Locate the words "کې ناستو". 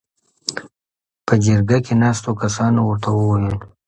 1.85-2.31